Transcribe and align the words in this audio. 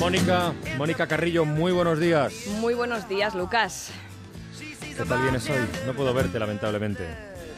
Mónica, 0.00 0.52
Mónica 0.76 1.06
Carrillo, 1.06 1.44
muy 1.44 1.70
buenos 1.70 2.00
días. 2.00 2.32
Muy 2.58 2.74
buenos 2.74 3.08
días, 3.08 3.36
Lucas. 3.36 3.90
¿Qué 4.58 5.04
tal 5.04 5.22
vienes 5.22 5.48
hoy? 5.48 5.58
No 5.86 5.94
puedo 5.94 6.12
verte, 6.12 6.40
lamentablemente. 6.40 7.06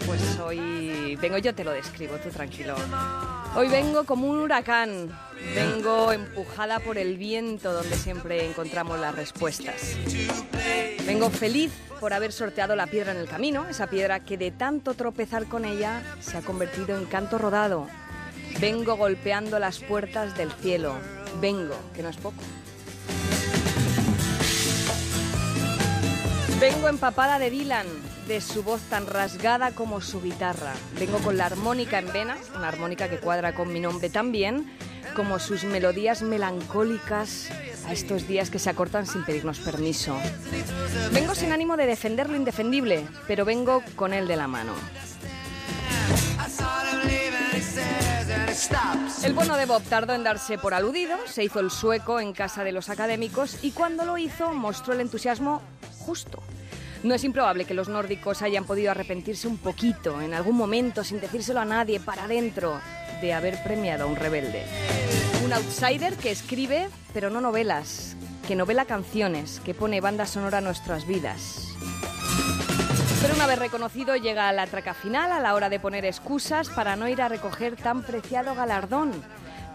Pues 0.04 0.38
hoy 0.38 1.16
vengo, 1.16 1.38
yo 1.38 1.54
te 1.54 1.64
lo 1.64 1.70
describo, 1.70 2.16
tú 2.16 2.28
tranquilo. 2.28 2.74
Hoy 3.56 3.68
vengo 3.68 4.04
como 4.04 4.28
un 4.28 4.40
huracán. 4.40 5.08
Vengo 5.54 6.12
empujada 6.12 6.80
por 6.80 6.98
el 6.98 7.16
viento 7.16 7.72
donde 7.72 7.96
siempre 7.96 8.46
encontramos 8.46 9.00
las 9.00 9.14
respuestas. 9.14 9.96
Vengo 11.06 11.30
feliz 11.30 11.72
por 12.00 12.12
haber 12.12 12.32
sorteado 12.32 12.76
la 12.76 12.86
piedra 12.86 13.12
en 13.12 13.18
el 13.18 13.28
camino, 13.28 13.66
esa 13.70 13.86
piedra 13.86 14.20
que 14.20 14.36
de 14.36 14.50
tanto 14.50 14.92
tropezar 14.92 15.46
con 15.46 15.64
ella 15.64 16.02
se 16.20 16.36
ha 16.36 16.42
convertido 16.42 16.98
en 16.98 17.06
canto 17.06 17.38
rodado. 17.38 17.88
Vengo 18.60 18.96
golpeando 18.96 19.58
las 19.58 19.80
puertas 19.80 20.36
del 20.36 20.52
cielo. 20.52 20.94
Vengo, 21.40 21.76
que 21.94 22.02
no 22.02 22.08
es 22.08 22.16
poco. 22.16 22.42
Vengo 26.60 26.88
empapada 26.88 27.38
de 27.38 27.50
Dylan, 27.50 27.86
de 28.28 28.40
su 28.40 28.62
voz 28.62 28.80
tan 28.82 29.06
rasgada 29.06 29.72
como 29.72 30.00
su 30.00 30.22
guitarra. 30.22 30.72
Vengo 30.98 31.18
con 31.18 31.36
la 31.36 31.46
armónica 31.46 31.98
en 31.98 32.12
venas, 32.12 32.38
una 32.56 32.68
armónica 32.68 33.10
que 33.10 33.18
cuadra 33.18 33.54
con 33.54 33.72
mi 33.72 33.80
nombre 33.80 34.08
tan 34.08 34.32
bien, 34.32 34.72
como 35.14 35.38
sus 35.38 35.64
melodías 35.64 36.22
melancólicas 36.22 37.50
a 37.86 37.92
estos 37.92 38.26
días 38.26 38.50
que 38.50 38.58
se 38.58 38.70
acortan 38.70 39.06
sin 39.06 39.24
pedirnos 39.24 39.58
permiso. 39.58 40.16
Vengo 41.12 41.34
sin 41.34 41.52
ánimo 41.52 41.76
de 41.76 41.86
defender 41.86 42.30
lo 42.30 42.36
indefendible, 42.36 43.06
pero 43.26 43.44
vengo 43.44 43.82
con 43.96 44.12
él 44.12 44.26
de 44.26 44.36
la 44.36 44.48
mano. 44.48 44.72
El 49.22 49.34
bueno 49.34 49.56
de 49.56 49.66
Bob 49.66 49.82
tardó 49.82 50.14
en 50.14 50.24
darse 50.24 50.58
por 50.58 50.74
aludido, 50.74 51.16
se 51.26 51.44
hizo 51.44 51.60
el 51.60 51.70
sueco 51.70 52.20
en 52.20 52.32
casa 52.32 52.64
de 52.64 52.72
los 52.72 52.88
académicos 52.88 53.58
y 53.62 53.72
cuando 53.72 54.04
lo 54.04 54.16
hizo 54.16 54.52
mostró 54.52 54.94
el 54.94 55.00
entusiasmo 55.00 55.60
justo. 55.98 56.42
No 57.02 57.14
es 57.14 57.24
improbable 57.24 57.66
que 57.66 57.74
los 57.74 57.88
nórdicos 57.88 58.40
hayan 58.40 58.64
podido 58.64 58.90
arrepentirse 58.90 59.48
un 59.48 59.58
poquito, 59.58 60.22
en 60.22 60.32
algún 60.32 60.56
momento, 60.56 61.04
sin 61.04 61.20
decírselo 61.20 61.60
a 61.60 61.66
nadie, 61.66 62.00
para 62.00 62.24
adentro, 62.24 62.80
de 63.20 63.34
haber 63.34 63.62
premiado 63.62 64.04
a 64.04 64.06
un 64.06 64.16
rebelde. 64.16 64.64
Un 65.44 65.52
outsider 65.52 66.14
que 66.16 66.30
escribe, 66.30 66.88
pero 67.12 67.28
no 67.28 67.42
novelas, 67.42 68.16
que 68.48 68.56
novela 68.56 68.86
canciones, 68.86 69.60
que 69.60 69.74
pone 69.74 70.00
banda 70.00 70.24
sonora 70.24 70.58
a 70.58 70.62
nuestras 70.62 71.06
vidas. 71.06 71.68
Pero 73.24 73.36
una 73.36 73.46
vez 73.46 73.58
reconocido 73.58 74.16
llega 74.16 74.52
la 74.52 74.66
traca 74.66 74.92
final 74.92 75.32
a 75.32 75.40
la 75.40 75.54
hora 75.54 75.70
de 75.70 75.80
poner 75.80 76.04
excusas 76.04 76.68
para 76.68 76.94
no 76.94 77.08
ir 77.08 77.22
a 77.22 77.28
recoger 77.28 77.74
tan 77.74 78.02
preciado 78.02 78.54
galardón. 78.54 79.12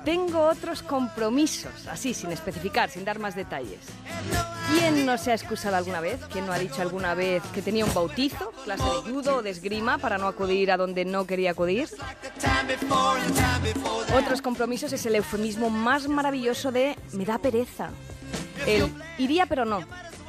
Tengo 0.06 0.44
otros 0.44 0.84
compromisos, 0.84 1.88
así 1.88 2.14
sin 2.14 2.32
especificar, 2.32 2.92
sin 2.92 3.06
dar 3.06 3.18
más 3.18 3.36
detalles. 3.36 3.80
¿Quién 4.70 5.04
no 5.04 5.18
se 5.18 5.32
ha 5.32 5.34
excusado 5.34 5.78
alguna 5.78 6.00
vez? 6.00 6.20
¿Quién 6.32 6.46
no 6.46 6.54
ha 6.54 6.60
dicho 6.60 6.84
alguna 6.84 7.16
vez 7.16 7.42
que 7.52 7.64
tenía 7.64 7.86
un 7.86 7.94
bautizo, 7.96 8.52
clase 8.66 8.84
de 8.84 9.12
judo 9.12 9.38
o 9.38 9.42
de 9.42 9.50
esgrima 9.50 9.98
para 9.98 10.20
no 10.20 10.28
acudir 10.28 10.72
a 10.72 10.78
donde 10.78 11.04
no 11.04 11.26
quería 11.26 11.50
acudir? 11.50 11.90
Otros 14.16 14.44
compromisos 14.44 14.94
es 14.94 15.04
el 15.08 15.16
eufemismo 15.16 15.72
más 15.72 16.08
maravilloso 16.08 16.72
de 16.72 16.96
me 17.14 17.26
da 17.26 17.40
pereza. 17.40 17.90
El 18.68 18.94
iría 19.18 19.48
pero 19.48 19.66
no. 19.66 19.84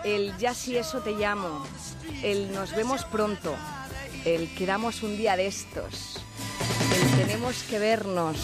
El 0.05 0.37
ya 0.39 0.55
si 0.55 0.77
eso 0.77 1.01
te 1.01 1.13
llamo. 1.13 1.65
El 2.23 2.53
nos 2.53 2.75
vemos 2.75 3.05
pronto. 3.05 3.55
El 4.25 4.55
quedamos 4.55 5.03
un 5.03 5.17
día 5.17 5.37
de 5.37 5.47
estos. 5.47 6.17
El 6.95 7.27
tenemos 7.27 7.63
que 7.65 7.79
vernos. 7.79 8.37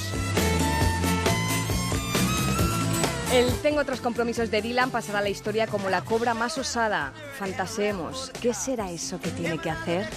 El 3.33 3.53
Tengo 3.61 3.81
otros 3.81 4.01
compromisos 4.01 4.51
de 4.51 4.63
Dylan 4.63 4.91
pasará 4.91 5.19
a 5.19 5.23
la 5.23 5.29
historia 5.29 5.67
como 5.67 5.91
la 5.91 6.03
cobra 6.03 6.33
más 6.33 6.57
osada. 6.59 7.13
Fantaseemos. 7.39 8.31
¿Qué 8.41 8.55
será 8.55 8.91
eso 8.91 9.21
que 9.21 9.31
tiene 9.31 9.59
que 9.59 9.69
hacer? 9.69 10.09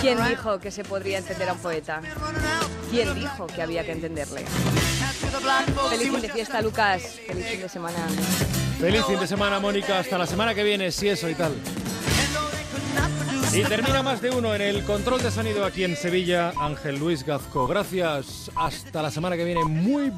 ¿Quién 0.00 0.18
dijo 0.28 0.60
que 0.60 0.70
se 0.70 0.84
podría 0.84 1.18
entender 1.18 1.48
a 1.48 1.54
un 1.54 1.58
poeta? 1.58 2.02
¿Quién 2.90 3.14
dijo 3.14 3.46
que 3.46 3.62
había 3.62 3.84
que 3.84 3.92
entenderle? 3.92 4.44
Feliz 5.88 6.10
fin 6.10 6.20
de 6.20 6.28
fiesta, 6.28 6.60
Lucas. 6.60 7.02
Feliz 7.26 7.46
fin 7.46 7.60
de 7.62 7.68
semana. 7.68 7.98
Feliz 8.82 9.04
fin 9.06 9.20
de 9.20 9.28
semana, 9.28 9.60
Mónica. 9.60 10.00
Hasta 10.00 10.18
la 10.18 10.26
semana 10.26 10.56
que 10.56 10.64
viene, 10.64 10.90
si 10.90 11.08
eso 11.08 11.30
y 11.30 11.36
tal. 11.36 11.52
Y 13.52 13.62
termina 13.62 14.02
más 14.02 14.20
de 14.20 14.30
uno 14.30 14.52
en 14.56 14.60
el 14.60 14.82
control 14.82 15.22
de 15.22 15.30
sonido 15.30 15.64
aquí 15.64 15.84
en 15.84 15.94
Sevilla, 15.94 16.52
Ángel 16.58 16.98
Luis 16.98 17.24
Gazco. 17.24 17.68
Gracias. 17.68 18.50
Hasta 18.56 19.00
la 19.00 19.12
semana 19.12 19.36
que 19.36 19.44
viene. 19.44 19.62
Muy 19.62 20.10